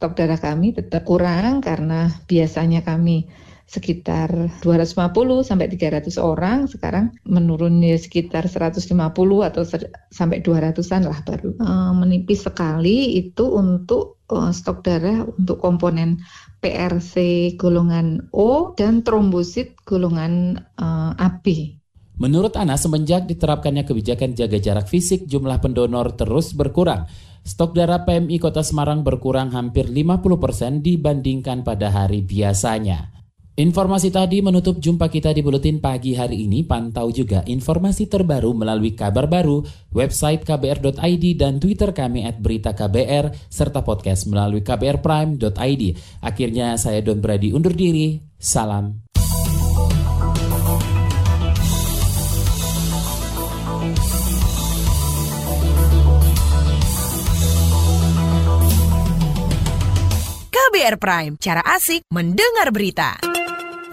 Stok 0.00 0.16
darah 0.16 0.40
kami 0.40 0.72
tetap 0.72 1.04
kurang 1.04 1.60
karena 1.60 2.08
biasanya 2.24 2.80
kami 2.80 3.28
sekitar 3.66 4.30
250 4.62 5.42
sampai 5.42 5.66
300 5.66 6.22
orang, 6.22 6.70
sekarang 6.70 7.10
menurun 7.26 7.82
ya 7.82 7.98
sekitar 7.98 8.46
150 8.46 8.94
atau 9.42 9.62
sampai 10.14 10.38
200-an 10.38 11.02
lah 11.02 11.18
baru. 11.26 11.50
E, 11.58 11.70
menipis 11.98 12.46
sekali 12.46 13.18
itu 13.18 13.50
untuk 13.50 14.22
e, 14.30 14.54
stok 14.54 14.86
darah 14.86 15.26
untuk 15.26 15.58
komponen 15.58 16.22
PRC 16.62 17.14
golongan 17.58 18.30
O 18.30 18.70
dan 18.78 19.02
trombosit 19.02 19.74
golongan 19.82 20.62
e, 20.78 20.86
AB. 21.18 21.74
Menurut 22.16 22.56
Ana, 22.56 22.80
semenjak 22.80 23.28
diterapkannya 23.28 23.84
kebijakan 23.84 24.32
jaga 24.32 24.56
jarak 24.56 24.88
fisik, 24.88 25.28
jumlah 25.28 25.60
pendonor 25.60 26.16
terus 26.16 26.56
berkurang. 26.56 27.04
Stok 27.44 27.76
darah 27.76 28.08
PMI 28.08 28.40
Kota 28.40 28.64
Semarang 28.64 29.04
berkurang 29.04 29.52
hampir 29.52 29.90
50% 29.90 30.80
dibandingkan 30.80 31.60
pada 31.60 31.92
hari 31.92 32.24
biasanya. 32.24 33.15
Informasi 33.56 34.12
tadi 34.12 34.44
menutup 34.44 34.76
jumpa 34.76 35.08
kita 35.08 35.32
di 35.32 35.40
Buletin 35.40 35.80
Pagi 35.80 36.12
hari 36.12 36.44
ini. 36.44 36.60
Pantau 36.60 37.08
juga 37.08 37.40
informasi 37.48 38.04
terbaru 38.04 38.52
melalui 38.52 38.92
kabar 38.92 39.24
baru, 39.24 39.64
website 39.96 40.44
kbr.id 40.44 41.24
dan 41.40 41.56
Twitter 41.56 41.96
kami 41.96 42.28
at 42.28 42.36
berita 42.36 42.76
KBR, 42.76 43.32
serta 43.48 43.80
podcast 43.80 44.28
melalui 44.28 44.60
kbrprime.id. 44.60 45.82
Akhirnya 46.20 46.76
saya 46.76 47.00
Don 47.00 47.24
Brady 47.24 47.56
undur 47.56 47.72
diri. 47.72 48.20
Salam. 48.36 49.08
KBR 60.52 61.00
Prime, 61.00 61.32
cara 61.40 61.64
asik 61.64 62.04
mendengar 62.12 62.68
berita. 62.68 63.16